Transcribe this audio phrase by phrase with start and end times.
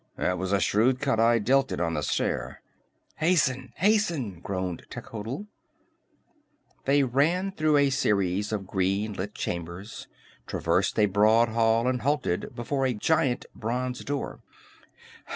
[0.17, 2.63] "That was a shrewd cut I dealt it on the stair."
[3.17, 3.71] "Hasten!
[3.75, 5.45] Hasten!" groaned Techotl.
[6.85, 10.07] They ran through a series of green lit chambers,
[10.47, 14.39] traversed a broad hall, and halted before a giant bronze door.